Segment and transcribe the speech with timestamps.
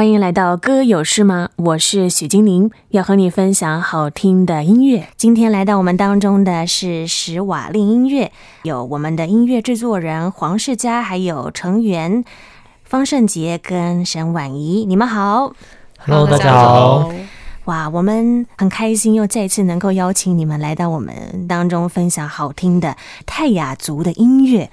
[0.00, 1.50] 欢迎来到歌有事吗？
[1.56, 5.08] 我是许金玲，要和你分享好听的音乐。
[5.18, 8.32] 今天来到我们当中的是史瓦令音乐，
[8.62, 12.24] 有我们的音乐制作人黄世佳，还有成员
[12.82, 14.86] 方胜杰跟沈婉仪。
[14.86, 15.52] 你们好
[15.98, 17.12] ，Hello，大家好。
[17.66, 22.96] 哇，我们很开心又再次能够邀请你们来到我们当中分享好听的
[23.26, 24.70] 泰雅族的音乐，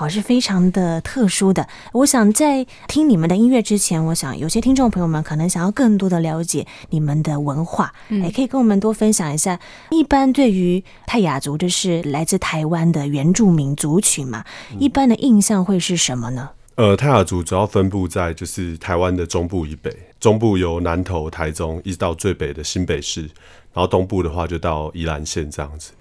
[0.00, 1.68] 好，是非常的特殊的。
[1.92, 9.60] 我想在听你们的音乐之前，我想有些听众朋友们可能想要更多的了解你们的文化，也、嗯、可以跟我们多分享一下。
[9.90, 14.42] 一般对于泰雅族，这是来自台湾的原住民族群嘛，
[14.78, 16.48] 一般的印象会是什么呢？
[16.76, 23.20] 呃，泰雅族主要分布在就是台湾的中部以北，中部由南投、台中一直到最北的新北市，
[23.74, 25.92] 然后东部的话就到宜兰县这样子。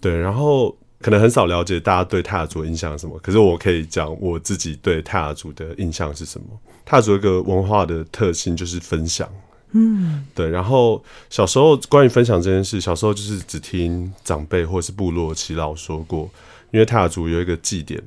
[0.00, 6.46] 对，然后可能很少了解大家对泰雅族的印象是什么，可是我可以讲我自己对泰雅族的印象是什么。
[6.84, 9.28] 泰雅族一个文化的特性就是分享，
[9.72, 10.48] 嗯，对。
[10.48, 16.30] 然后小时候关于分享这件事，小时候就是只听长辈或是部落耆老说过，
[16.70, 18.02] 因为泰雅族有一个祭典。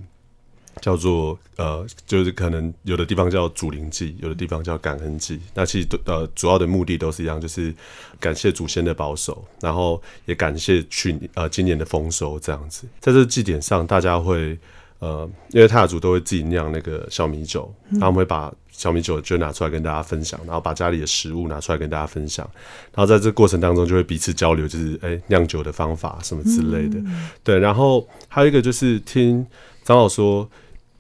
[0.82, 5.40] 叫做呃，就是可能有的地方叫祖灵祭，有的地方叫感恩祭。
[5.54, 7.74] 那其实呃，主要的目的都是一样，就是
[8.20, 12.86] 感谢祖先的保守，然后也感谢去呃今年的丰收这样子。
[13.00, 14.58] 在这祭典上，大家会
[15.00, 22.48] 呃，因为泰雅族都会自己酿那个小米酒，他们会把小米酒就拿出来跟大家分享，然后把家里的食物拿出来跟大家分享，
[22.94, 27.00] 然后在这过程当中就会彼此交流，就是哎酿酒的方法什么之类的。
[27.46, 29.48] 对，然后还有一个就是听
[29.86, 30.48] 长老说。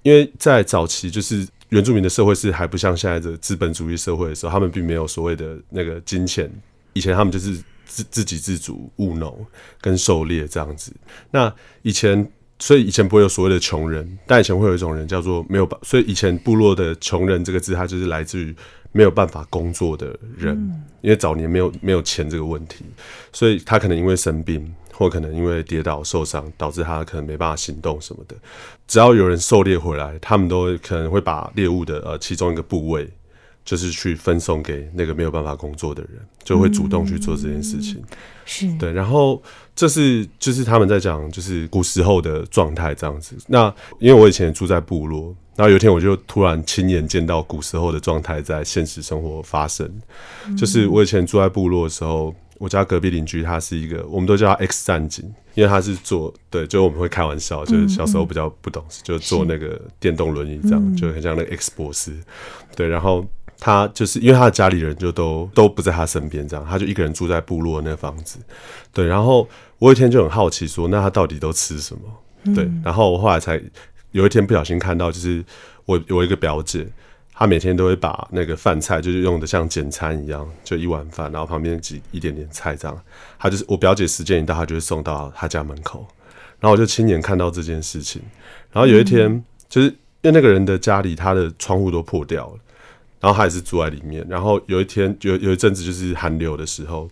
[0.05, 6.47] 因为在早期，就是原住民的社会是还不像现在的资本主义社会的时候，他们并没有所谓的那个金钱。
[6.93, 9.43] 以前他们就是自自给自足、务农
[9.81, 10.93] 跟狩猎这样子。
[11.31, 18.55] 那以前，所以以前不会有所谓的穷人，但以前会有一种人叫做没有办，所以以前部落的穷人这个字，它就是来自于
[18.91, 20.55] 没有办法工作的人，
[21.01, 22.85] 因为早年没有没有钱这个问题，
[23.33, 24.71] 所以他可能因为生病。
[24.97, 28.35] 或可能因为跌倒受伤，导致他可能没办法行动什么的。
[28.87, 33.09] 只要有人狩猎回来，他们都可能会把猎物的呃其中一个部位，
[33.65, 36.11] 就是去分送给那个没有办法工作的人，
[36.45, 37.95] 就会主动去做这件事情。
[37.95, 38.07] 嗯、
[38.45, 39.41] 是对，然后
[39.75, 43.35] 这是就是他们在讲就是古时候的状态这样子。
[43.47, 49.91] 那因为我以前住在部落，然后有一天我就突然亲眼见到古时候的状态在现实生活发生。
[50.55, 52.33] 就是我以前住在部落的时候。
[52.57, 62.13] 我家隔壁邻居，他是一个，我们都叫他 X 战警，因为他是做，对，就我们会开玩笑，就是小时候比较不懂事，就坐那个电动轮椅这样，就很像那个 X 博士，
[62.75, 63.25] 对，然后
[63.59, 68.39] 他就是因为他的家里人就都都不在他身边，这样，他就一个人住在部落那个房子，
[68.93, 69.47] 对，然后
[69.79, 72.53] 我有一天就很好奇说，那他到底都吃什么？
[72.55, 73.61] 对，然后我后来才
[74.11, 75.43] 有一天不小心看到，就是
[75.85, 76.87] 我我一个表姐。
[77.37, 82.97] 他每天都会把那个饭菜，就是用的像简餐一样，就一碗饭，然后旁边几一点点菜这样。
[83.37, 86.07] 他就是我表姐时间一到，他就会送到他家门口，
[86.61, 88.21] 然后我就亲眼看到这件事情。
[88.71, 92.59] 然后有一天，就是因为那个人的家里，他的窗户都破掉了，
[93.19, 94.25] 然后他也是住在里面。
[94.29, 97.09] 然后有一天，有有一阵子就是寒流的时候，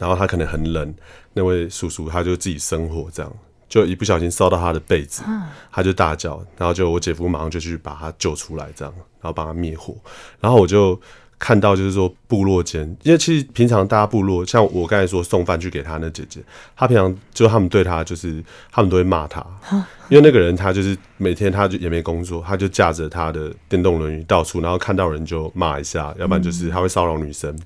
[0.00, 0.92] 然后他可能很冷，
[1.34, 3.32] 那位叔叔他就自己生火这样。
[3.68, 5.22] 就一不小心烧到他的被子，
[5.70, 9.94] 他就大叫，然后就我姐夫马上就去把他救出来，这样，然后帮他灭火。
[10.40, 10.98] 然后我就
[11.38, 16.40] 看到，就是说部落间，因为其实平常大家部落，像我刚才说送饭去给他那姐姐，
[16.74, 18.42] 他平常就他们对他就是
[18.72, 19.44] 他们都会骂他，
[20.08, 27.56] 因为那个人他就是每天他就也没工作，他就驾着他的电动轮椅到处，然后看到人就骂一下，要不然就是他会骚扰女生。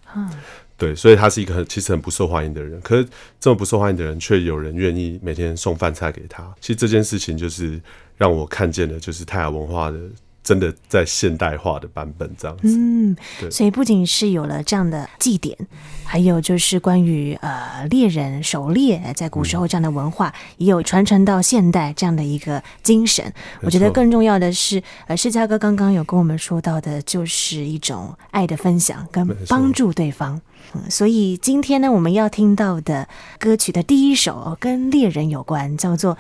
[0.83, 2.81] 对，所以他是一个很其实很不受欢迎的人。
[2.81, 3.07] 可是
[3.39, 6.53] 这么不受欢迎的人，却有人愿意每天送饭菜给他。
[6.61, 7.81] 其实这件事情就是
[8.17, 10.01] 让我看见了，就是泰雅文化的
[10.43, 12.63] 真的在现代化的版本这样子。
[12.65, 13.51] 嗯，对。
[13.51, 15.57] 所以不仅是有了这样的祭典，
[16.05, 23.33] 还有就是关于呃猎人狩猎在古时候这样的文化，嗯、也有传承到现代这样的一个精神。
[23.61, 30.41] 我觉得更重要的是，呃，世嘉哥刚刚有跟我们说到的，就是一种爱的分享跟帮助对方。
[30.75, 36.15] 嗯，所以今天呢，我们要听到的歌曲的第一首跟猎人有关，叫做《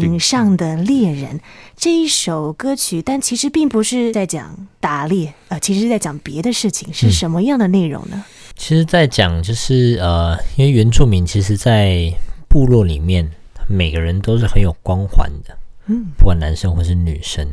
[0.00, 1.38] 顶上的猎人》
[1.76, 8.16] 这一首歌曲，但其实并不是在讲打猎，呃，其实是在讲别的事情，是什么样的内容呢？
[8.16, 8.24] 嗯，
[8.56, 12.12] 其实，在讲就是呃，因为原住民其实，在
[12.48, 13.30] 部落里面，
[13.68, 15.56] 每个人都是很有光环的，
[15.86, 17.46] 嗯，不管男生或是女生，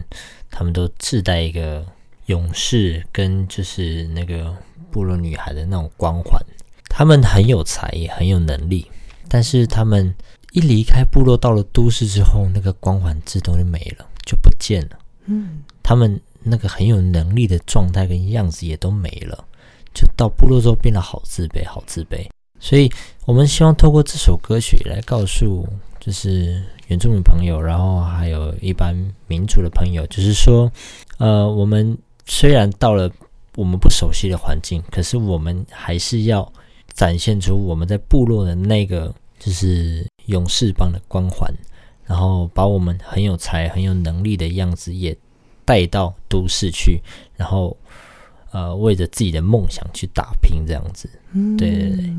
[0.50, 1.86] 他们都自带一个
[2.25, 4.56] 勇士跟就是那个。
[4.91, 6.41] 部落女孩的那种光环，
[6.89, 8.88] 他们很有才，也很有能力，
[9.27, 10.15] 但是他们
[10.51, 14.98] 一离开部落，到了都市之后，那个光环自动就没了，就不见了。
[15.25, 19.46] 嗯，他们那个很有能力的状态跟样子也都没了，
[19.94, 22.28] 就到部落之后变得好自卑，好自卑。
[22.60, 22.92] 所以
[23.25, 25.68] 我们希望透过这首歌曲来告诉，
[26.00, 28.96] 就是原住民朋友，然后还有一般
[29.28, 30.72] 民族的朋友，就是说，
[31.19, 33.10] 呃，我们虽然到了
[33.56, 36.51] 我们不熟悉的环境，可是我们还是要
[36.94, 41.51] 展现出我们在部落的那个就是勇士帮的光环。
[42.06, 45.15] 然后把我们很有才、很有能力的样子也
[45.63, 47.00] 带到都市去，
[47.36, 47.77] 然后
[48.50, 51.07] 呃，为着自己的梦想去打拼，这样子。
[51.33, 52.12] 嗯，对对对。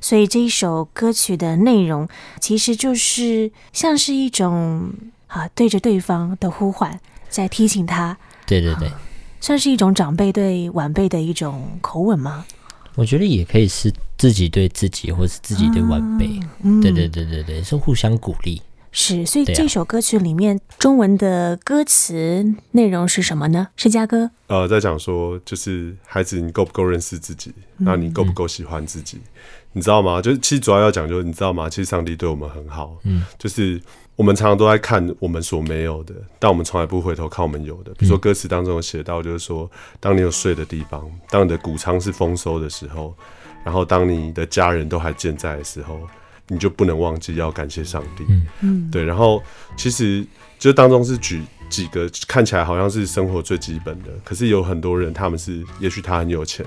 [0.00, 2.08] 所以这一首歌曲的内容，
[2.40, 4.92] 其实就是像是一种
[5.28, 8.18] 啊，对着对方的呼唤，在提醒他。
[8.46, 8.90] 对对对，
[9.40, 12.44] 算是一种长辈对晚辈的一种口吻吗？
[12.96, 16.28] 我觉得也可以是自己对自己，或是自己对晚辈。
[16.64, 18.60] 嗯，对对对对对，是互相鼓励。
[18.90, 23.68] 是，所以这首歌曲里面中文的歌词内容是什么呢？
[23.76, 27.52] 是嘉哥，呃，在讲说，就是孩子，你够不够认识自己？
[27.76, 29.18] 那你够不够喜欢自己？
[29.18, 29.28] 嗯、
[29.74, 30.22] 你知道吗？
[30.22, 31.68] 就是其实主要要讲，就是你知道吗？
[31.68, 33.78] 其实上帝对我们很好，嗯，就是
[34.16, 37.92] 我们常常都在看我们所没有的，但我们从来不回头看我们有的。
[37.92, 39.70] 比如说歌词当中有写到，就是说，
[40.00, 43.14] 当你有睡的地方，当你的谷仓是丰收的时候，
[43.64, 46.00] 然后当你的家人都还健在的时候。
[46.48, 48.24] 你就不能忘记要感谢上帝，
[48.60, 49.02] 嗯，对。
[49.02, 49.42] 然后
[49.76, 50.24] 其实
[50.60, 56.64] 就当中是举几个看起来好像是生活最基本的，可是有很多人他们是，也许他很有钱，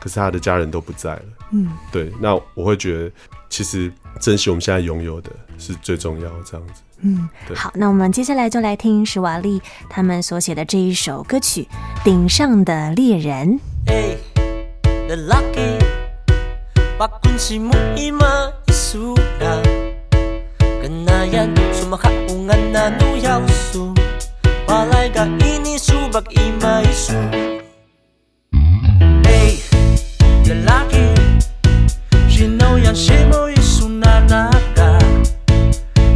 [0.00, 1.22] 可是他的家人都不在了。
[1.52, 3.10] 嗯，对，那我会觉得
[3.48, 6.82] 其实珍惜我们现在拥有的是最重要，这样子。
[7.02, 11.62] 嗯，好，那我们接下来就来听史瓦利他们所写的这一首歌曲
[12.04, 13.58] 《顶上的猎人》。
[13.90, 14.16] Hey,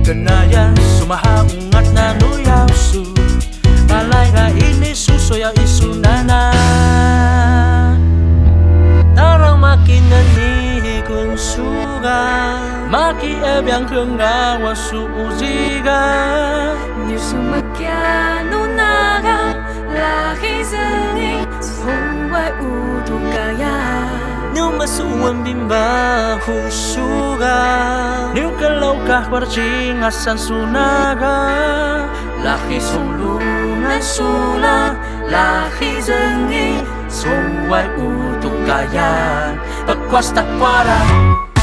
[0.04, 3.08] Kanayan sumaha, ungat na nuyaw su
[3.88, 6.52] Malay ra ini, suso susoyaw isunana
[9.16, 10.28] Tarang makinan
[10.84, 12.20] ni kunsuga
[12.92, 16.04] Maki ebyang krunga su uziga.
[17.08, 19.56] Ni sumakyano nunaga
[19.88, 24.23] Lahi zeli Suhungway udukaya
[24.72, 27.60] masuan bimba husuga
[28.32, 29.92] Niu kalau kah warji
[30.36, 31.38] sunaga?
[32.40, 33.40] Lahi sunlu
[33.84, 34.96] ngasula
[35.28, 39.54] Lahi zengi Suwai utuk kaya.
[39.86, 41.53] Pekuas tak warah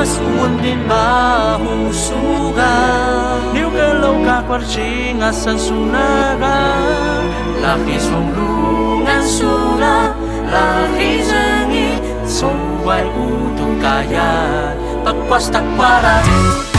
[0.00, 2.56] masuan din mahusugan
[3.52, 7.28] Niu ka lau ka kwarchi ngasan sunagan
[7.60, 10.16] Laki song lungan sula
[10.48, 14.72] Laki jengi Sombay utong kaya
[15.04, 16.69] Pagpastak para Pagpastak para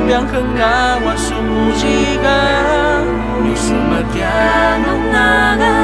[0.00, 2.38] bianjanga wa sumujiga
[3.42, 5.74] ni sumatiana naga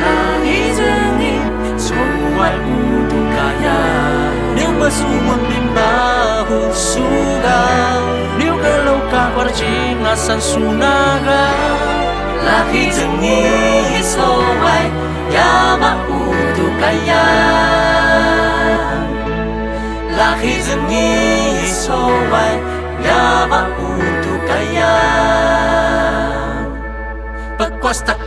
[0.00, 1.34] la izuni
[1.78, 3.78] suwal mutu kaya
[4.54, 7.60] ni masuwang limbahu suga
[8.38, 11.44] ni galaw ka parjing asan sunaga
[12.46, 13.38] la izuni
[14.02, 14.86] suwal
[15.30, 17.24] yama utu kaya
[20.18, 21.06] la izuni
[21.70, 24.96] suwal lama untuk kaya.
[27.58, 28.18] Pekuas tak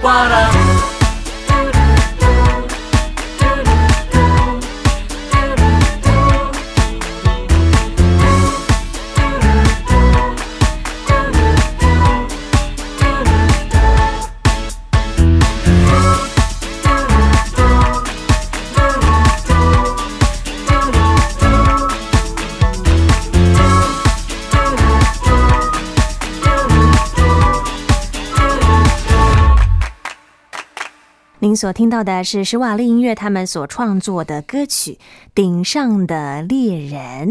[31.55, 34.93] 所听到的是施瓦利音乐他们所创作的歌曲
[35.33, 37.29] 《顶上的猎人》，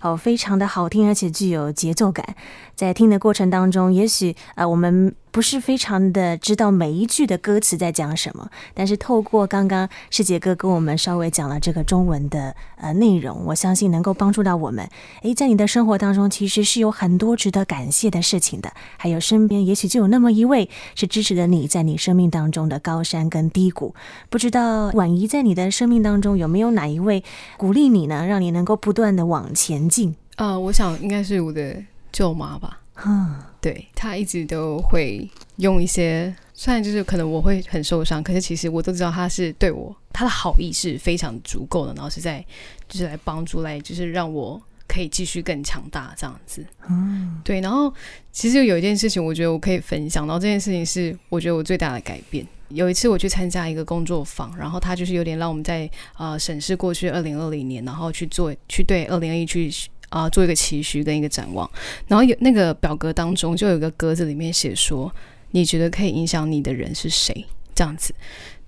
[0.00, 2.36] 哦，非常的好听，而且具有节奏感。
[2.74, 14.90] 在听的过程当中，也许呃，我们不是非常的知道每一句的歌词在讲什么，但是透过刚刚世杰哥跟我们稍微讲了这个中文的呃内容，我相信能够帮助到我们。
[15.22, 23.94] 诶，在你的生活当中，其实是有很多值得感谢的事情的，还有身边也许就有那么一位是支持着你在你生命当中的高山跟低谷。
[24.28, 27.22] 不知道婉仪在你的生命当中有没有哪一位
[27.56, 30.16] 鼓励你呢，让你能够不断的往前进？
[30.34, 31.76] 啊、呃，我想应该是我的。
[32.10, 42.44] 舅妈吧，嗯， 对，他一直都会用一些，虽然就是可能我会很受伤，可是其实我都知道他是对我，他的好意是非常足够的，然后是在
[42.88, 47.92] 就是来帮助，来就是让我可以继续更强大这样子，嗯，对，然后
[48.30, 52.46] 其实有一件事情，我觉得我可以分享，然后这件事情是我觉得我最大的改变。
[52.68, 59.68] 有一次我去参加一个工作坊，然后他就是有点让我们在呃审视过去二零二零年，然后去做去对二零二一去。
[60.08, 61.70] 啊、呃，做一个期许跟一个展望，
[62.06, 65.12] 然后有那个表格当中就有一个格子里面写说，
[65.50, 67.44] 你觉得可以影响你的人是谁？
[67.74, 68.12] 这样子，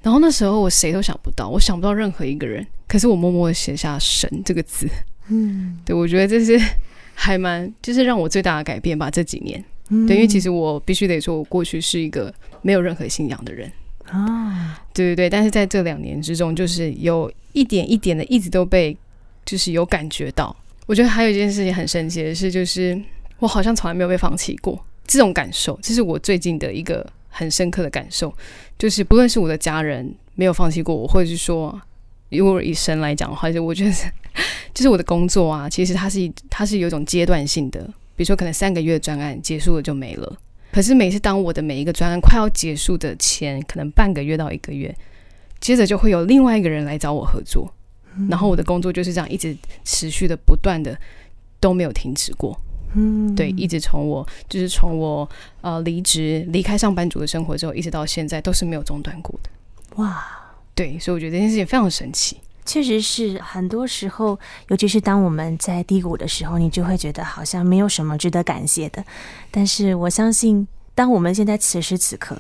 [0.03, 4.89] 然后那时候我谁都想不到，我想不到任何一个人，可是我默默的写下神这个字，
[5.29, 6.57] 嗯，对，我觉得这是
[7.15, 9.11] 还蛮，就是让我最大的改变吧。
[9.11, 12.33] 这几年，嗯、对，因为其实我必须得说，我过去是一个
[12.63, 13.73] 没有任何信仰的人
[14.07, 18.97] 啊，对对对，但是在这两年之中，就是有一点一点的，一直都被，
[19.45, 20.55] 就是有感觉到。
[20.91, 23.01] 我觉得还有一件事情很神奇的是，就是
[23.39, 24.77] 我好像从来没有被放弃过。
[25.07, 28.35] 这种感受，这是我最近的一个很深刻的感受。
[28.77, 31.81] 就是不论是我的家人没有放弃过我，或者是说，
[32.31, 33.93] 如果以神来讲的话，就我觉得，
[34.75, 37.81] 就是我的工作啊， 其实它是它是有一种阶段性的。
[38.17, 40.37] 比如说，可能三个月专案结束了就没了。
[40.73, 44.93] 可是每次当我的每一个专案快要结束的前，可能半个月到一个月，
[45.61, 47.73] 接着就会有另外一个人来找我合作。
[48.29, 50.99] 然后我的工作就是这样一直持续的不断的
[51.61, 52.59] 都没有停止过，
[52.95, 55.29] 嗯，对，一直从我就是从我
[55.61, 59.51] 呃离职离开上班族的生活之后，一直到现在都是没有中断过的。
[60.03, 60.25] 哇，
[60.75, 62.39] 对，所以我觉得这件事情非常神奇。
[62.67, 64.39] 确实是很多时候，
[64.69, 69.05] 尤其是当我们在低谷的时候，你就会觉得好像没有什么值得感谢的。
[69.51, 72.37] 但是我相信，当我们现在此时此刻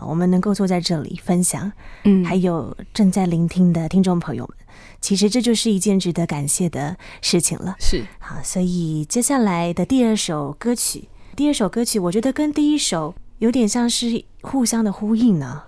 [0.00, 1.70] 啊，我们能够坐在这里分享，
[2.04, 4.56] 嗯，还有正在聆听的听众朋友们。
[5.00, 7.76] 其实这就是一件值得感谢的事情了。
[7.78, 15.62] 是，好，所以接下来的第二首歌曲，第二首歌曲，我觉得跟第一首有点像是互相的呼应呢。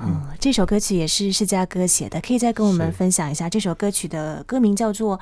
[0.00, 5.16] 嗯，这首歌曲也是世嘉哥写的，可以再跟我们分享一下这首歌曲的歌名叫做《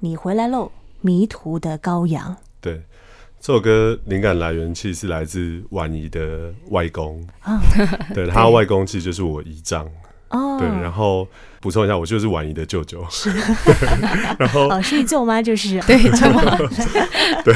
[0.00, 2.34] 你回来喽，迷途的羔羊》。
[2.60, 2.82] 对，
[3.40, 7.26] 这首歌灵感来源其实是来自婉仪的外公。
[7.40, 7.60] 啊，
[8.14, 9.88] 对， 他的外公其实就是我姨丈。
[10.30, 11.26] 哦，对，然后
[11.58, 13.30] 补充一下，我就是婉仪的舅舅，是，
[14.38, 16.54] 然后哦，是你舅妈就是，对， 舅妈，
[17.42, 17.54] 对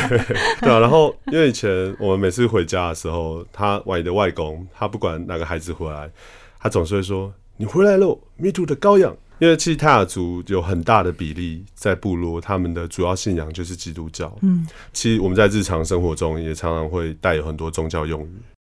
[0.60, 6.10] 对啊，然后因为以前我们每次回家的时候，他婉仪的外公，他不管哪个孩子回来，
[6.58, 14.32] 他总是会说：“你回来喽，迷途的羔羊。”因为其实泰雅族有很大的比例在部落，他们的主要信仰就是基督教。
[14.42, 18.30] 嗯，其实我们在日常生活中也常常会带有很多宗教用语，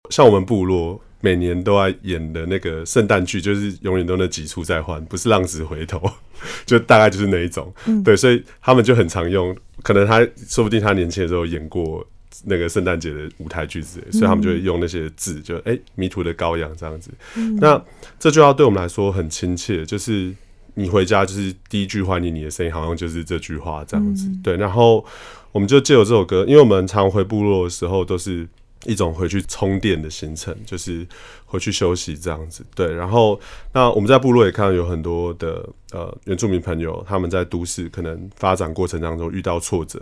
[0.09, 0.99] 像我们部落。
[1.21, 5.99] 每年都在演的那个圣诞剧，就是永远都那几出在换，不是浪子回头，
[6.67, 7.73] 就大概就是那一种。
[7.87, 12.05] 嗯、对，所以他们就很常用，可能他说不定他年轻的时候演过
[12.43, 17.09] 那个圣诞节的舞台剧之类，所以他们就会用那些字，就哎、欸，迷途的羔羊这样子。
[17.37, 17.83] 嗯、那
[18.19, 20.31] 这句话对我们来说很亲切，就是
[20.75, 24.27] 你回家就是第一句欢迎你的声音，好像就是这句话这样子。
[24.27, 25.03] 嗯、对，然后
[25.51, 28.47] 我们就借由这首歌，因为我们常回部落的时候都是。
[28.85, 31.07] 一种回去充电的行程，就是
[31.47, 32.63] 回去休息这样子。
[32.75, 33.39] 对，然后
[33.73, 39.99] 那我们在部落也看到有很多的呃原住民朋友，他们在都市可能发展过程当中遇到挫折，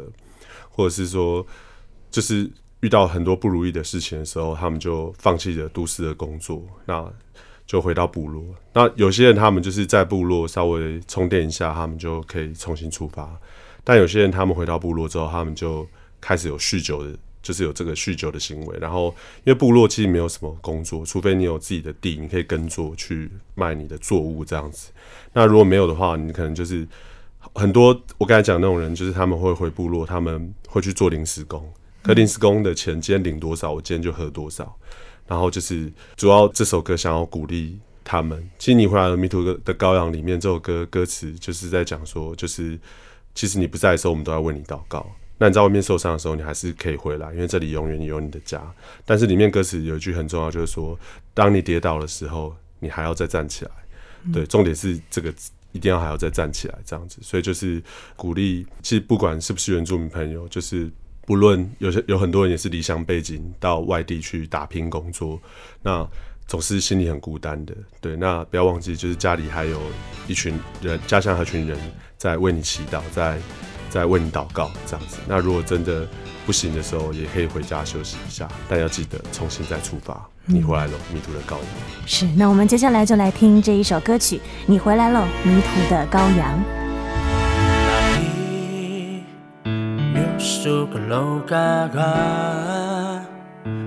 [0.70, 1.48] 或者是说
[2.12, 2.51] 就是
[2.82, 7.10] 遇到很多不如意的事情的时候，他们就放弃了都市的工作，那
[7.65, 8.43] 就回到部落。
[8.74, 13.29] 那有些人他们就是在部落稍微充电一下，他们就可以重新出发。
[13.84, 15.88] 但有些人他们回到部落之后，他们就
[16.22, 18.77] 开始有酗酒的，就是有这个酗酒的行为。
[18.79, 24.91] 然后因为部落其实没有什么工作，除非你有自己的地，你可以耕作去卖你的作物这样子。
[25.34, 26.88] 那如果没有的话，你可能就是
[27.53, 31.70] 很多我刚才讲那种人，就是他们会回部落，他们会去做临时工。
[32.01, 34.77] 可临时工的钱，今天领多少，我今天就喝多少。
[35.34, 38.48] 然后就是主要这首歌想要鼓励他们。
[38.60, 42.80] 其实你回来了，迷途的羔羊里面这首歌歌词就是在讲说，就是
[43.34, 45.04] 其实你不在的时候，我们都在为你祷告。
[45.40, 48.62] 那你在外面受伤的时候，你还是可以回来，因为这里永远有你的家。
[49.06, 50.96] 但是里面歌词有一句很重要，就是说，
[51.34, 53.72] 当你跌倒的时候，你还要再站起来。
[54.32, 55.34] 对，重点是这个
[55.72, 57.18] 一定要还要再站起来，这样子。
[57.24, 57.82] 所以就是
[58.16, 60.92] 鼓励，其实不管是不是原住民朋友，就是。
[61.25, 65.39] 不论有些有很多人也是离乡背景到外地去打拼工作，
[65.82, 66.06] 那
[66.48, 67.74] 总是心里很孤单的。
[68.01, 69.80] 对，那不要忘记，就是家里还有
[70.27, 71.77] 一群人，家乡还有一群人
[72.18, 73.38] 在为你祈祷，在
[73.89, 75.18] 在为你祷告这样子。
[75.27, 76.06] 那如果真的
[76.46, 80.30] 不行的时候，也可以回家休息一下，但要记得重新再出发。
[80.46, 81.65] 你回来了，迷途的羔羊。
[82.06, 86.60] 是，那我们接下来就来听这一首歌曲《你回来了，迷途的羔羊》。
[90.63, 92.15] suka loka ga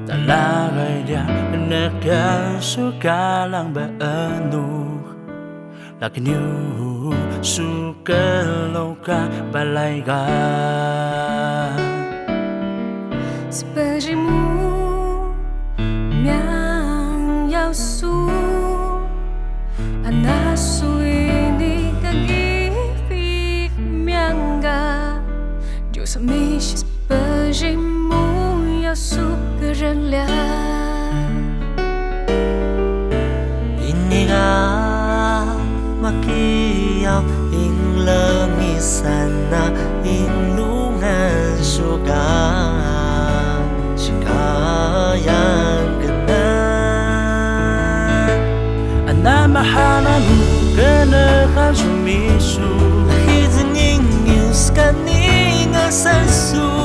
[0.05, 1.25] Tala gai dia
[1.57, 2.05] nak
[2.61, 5.01] suka lang beenu
[5.97, 8.45] Lakin you suka
[8.77, 10.29] loka balai ga
[13.49, 14.45] Sepajimu
[16.21, 18.29] Miang yang su
[20.05, 21.06] Anasui
[26.17, 30.27] sumiches Pange muy azúcar en la
[33.91, 35.45] Inniga
[36.01, 39.65] makiao In la misana
[40.05, 42.27] In lungan suga
[43.95, 46.49] Chika yang kena
[49.13, 50.37] Anamahana mu
[50.77, 51.96] kena kajun
[55.89, 56.76] es el sur.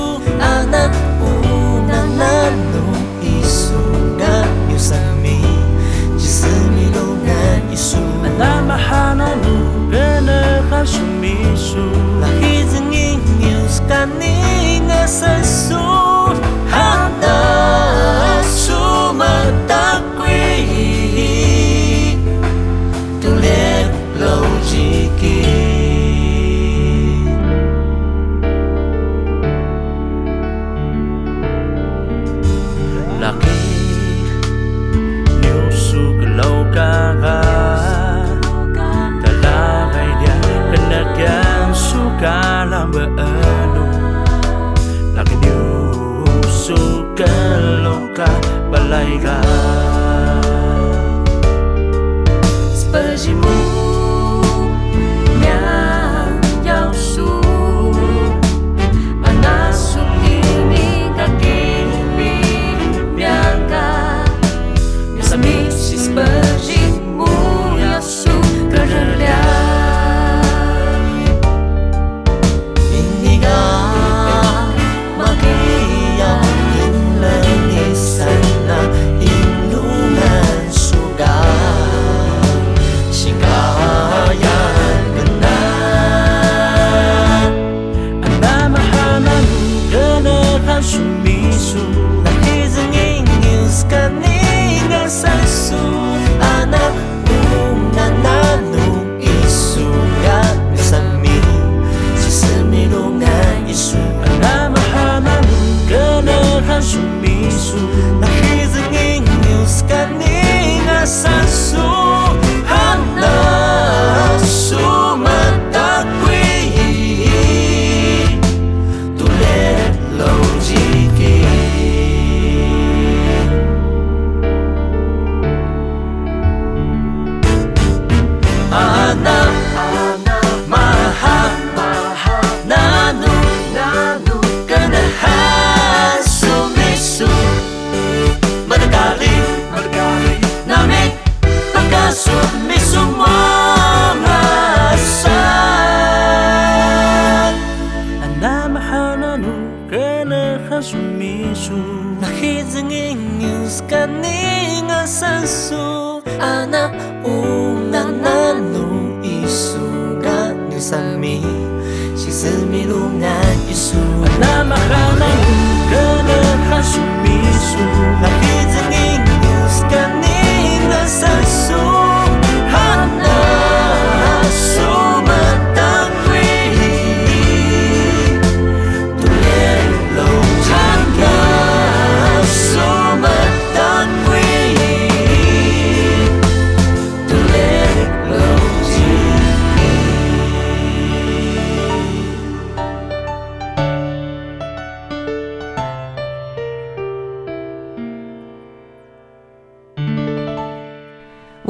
[49.01, 49.70] 愛が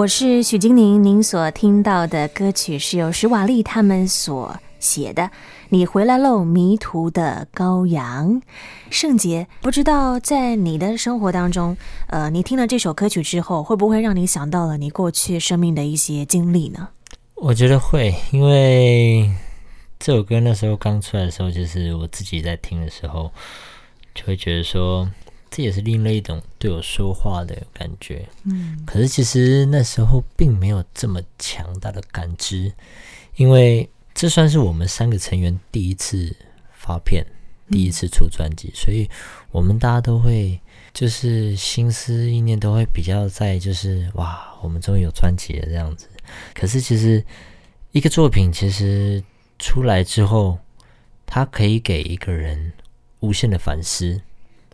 [0.02, 5.30] 我是许金宁，您所听到的歌曲是由史瓦利他们所写的。
[5.70, 8.42] 你回来喽，迷途的羔羊。
[8.90, 16.90] 圣杰，不知道在你的生活当中，呃，你听了这首歌曲之后，会不会让你想到了你过去生命的一些经历呢？
[17.36, 19.32] 我觉得会，因为
[20.00, 23.32] 这首歌那时候刚出来的时候，就是我自己在听的时候，
[24.16, 25.08] 就会觉得说。
[25.52, 32.72] 这也是另类一种对我说话的感觉，嗯，可是其实那时候并没有这么强大的感知，
[33.36, 36.34] 因为这算是我们三个成员第一次
[36.74, 37.26] 发片，
[37.70, 39.10] 第一次出专辑，所以
[39.52, 40.58] 我们大家都会
[40.94, 46.08] 就是心思意念都会比较在就是哇，我们终于有专辑了这样子。
[46.54, 47.22] 可是其实
[47.92, 49.22] 一个作品其实
[49.60, 50.58] 出来之后，
[51.26, 52.72] 它可以给一个人
[53.20, 54.22] 无限的反思。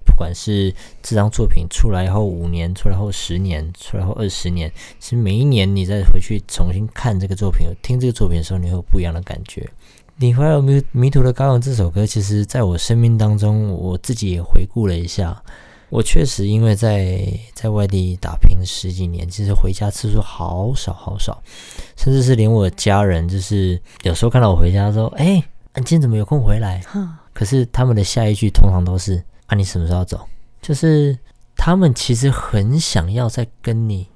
[0.07, 9.69] 不管是这张作品出来后五年，出来后十年，出来后二十年，其实每一年你再回去重新看这个作品，听这个作品的时候，你会有不一样的感觉。
[10.15, 15.39] 你回来迷迷途的羔羊这首歌，其实在我生命当中，我自己也回顾了一下，
[15.89, 21.39] 我确实因为在在外地打拼十几年，其实回家次数好少好少，
[21.95, 25.35] 甚至是连我家人，就是有时候看到我回家说：“哎，
[25.75, 26.81] 你今天怎么有空回来？”
[27.31, 29.23] 可是他们的下一句通常都是。
[29.47, 30.25] 啊，你什么时候要走？
[30.61, 31.17] 就是
[31.55, 34.07] 他们其实很想要再跟你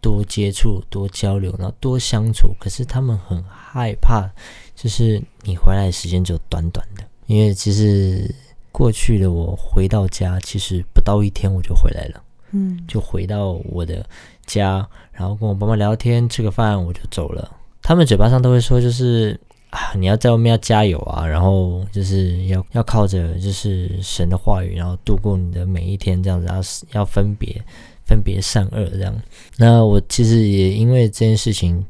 [0.00, 2.54] 多接触、多交流，然后多相处。
[2.58, 4.28] 可是他们很害怕，
[4.74, 7.04] 就是你回来的时间就短短的。
[7.26, 8.34] 因为其实
[8.72, 14.04] 过去的我回到家，其实不到一天我就回来了，嗯，就回到我的
[14.46, 17.50] 家，然后跟我爸妈聊天、吃个饭，我就走了。
[17.82, 19.38] 他们嘴巴上都会说，就是。
[19.70, 27.62] 啊，你要在外面要加油啊，然后就是要要靠着就是神的话语，然后度过你的每一天，这样子，要要分别
[28.04, 29.14] 分别善恶这样。
[29.56, 31.86] 那我其实也因为这件事情，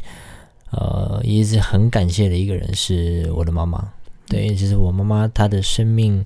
[0.73, 3.91] 呃，一直很感谢的一个人是我的妈妈。
[4.29, 6.23] 对，就是我妈妈，她的生命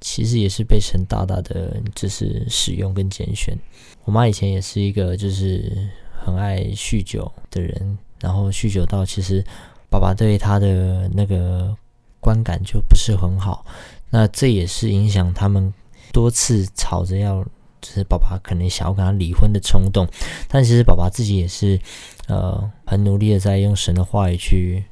[0.00, 3.56] 其实也是被神大大的就是使用跟拣选。
[4.04, 5.88] 我妈以前也是一个就是
[6.24, 9.44] 很爱酗酒的人，然后酗酒到其实。
[9.90, 11.74] 爸爸对他的那个
[12.20, 13.64] 观感就不是很好，
[14.10, 15.72] 那这也是影响他们
[16.12, 17.42] 多次吵着要，
[17.80, 20.06] 就是爸爸可能想要跟他离婚的冲动。
[20.46, 21.80] 但其实爸爸自己也是，
[22.26, 24.84] 呃，很努力的在用神的话语去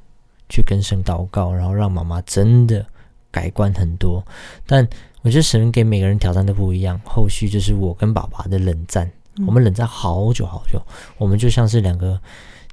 [0.48, 2.86] 去跟神祷告，然后让妈妈真的
[3.30, 4.24] 改观很多。
[4.66, 4.88] 但
[5.22, 6.98] 我觉得神给每个人挑战都不一样。
[7.04, 9.10] 后续就是我跟爸爸的冷战，
[9.46, 10.80] 我们冷战好久好久，
[11.18, 12.18] 我们就像是两个。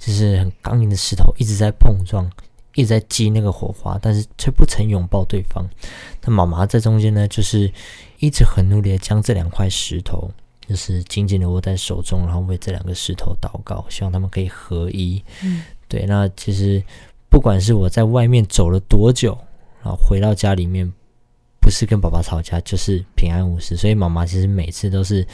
[0.06, 2.30] 就是很刚硬的石头，一直在碰撞，
[2.76, 5.66] 一直在激那个火花，但是却不曾拥抱对方。
[6.22, 7.72] 那妈妈在中间呢，就是
[8.20, 10.30] 一直很努力的将这两块石头，
[10.68, 15.24] 就是紧紧的握在手中，然后为这两个石头祷告，希望他们可以合一。
[15.42, 16.06] 嗯，对。
[16.06, 16.84] 那其实
[17.30, 19.38] 不管是我在外面走了多久，
[19.82, 20.92] 然后回到家里面。
[21.63, 23.78] 不是跟爸爸吵架，就是平安无事。
[23.78, 25.26] 所以妈妈其实每次都是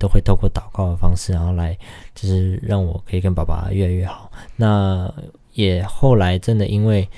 [0.00, 1.78] 都会透过祷告的方式，然后来
[2.12, 4.28] 就是让我可以跟爸爸越来越好。
[4.56, 5.08] 那
[5.52, 7.08] 也后来真的因为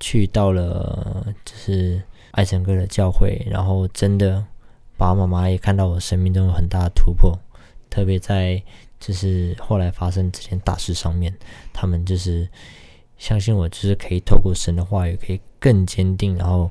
[0.00, 4.44] 去到了就是爱神哥的教会，然后真的
[4.96, 7.32] 爸爸妈妈也看到我生命中有很大的突破，
[7.88, 8.60] 特别在
[8.98, 11.32] 就是后来发生这件大事上面，
[11.72, 12.48] 他们就是
[13.18, 16.68] 相信我，就是可以透过神的话语，可以更坚定，然后。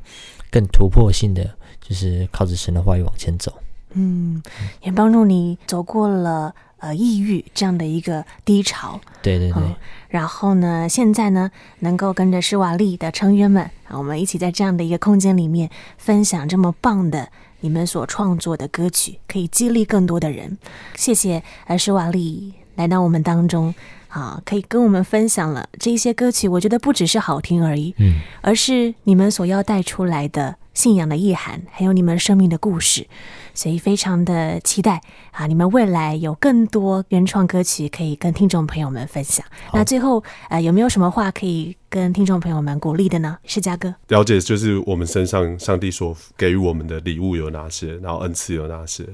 [0.56, 1.44] 更突破性的，
[1.82, 3.52] 就是靠着神的话语往前走。
[3.92, 4.42] 嗯，
[4.84, 8.98] 也帮助你走过了呃抑郁这样的一个低潮。
[9.22, 9.62] 对对对。
[9.62, 9.76] 嗯、
[10.08, 17.28] 然后呢，现在呢，能够跟着施瓦利的成员们，我们一起在这样的一个空间里面分享这么棒的
[17.60, 20.58] 你们所创作的歌曲，可以激励更多的人。
[20.96, 23.76] 谢谢呃施瓦利来到我们当中。
[24.16, 33.06] 啊，可以跟我们分享了这些歌曲，我觉得不只是好听而已，嗯，而是你们所要带出来的信仰的意涵，还有你们生命的故事，
[33.54, 35.02] 所以非常的期待
[35.32, 35.48] 啊！
[35.48, 39.46] 你们未来有更多原创歌曲可以跟听众朋友们分享。
[39.74, 43.38] 那最后呃，有没有什么话可以跟听众朋友们鼓励的呢？
[43.44, 49.06] 诗佳哥，了解就是我们身上上帝所给予我们的礼物有哪些，然后恩赐有哪些，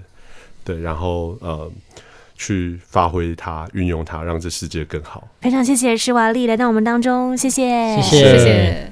[0.63, 1.71] 对，然后呃。
[2.41, 5.27] 去发挥它，运用它，让这世界更好。
[5.41, 8.31] 非常谢谢施瓦利来到我们当中，谢谢，谢谢。
[8.31, 8.87] 谢谢。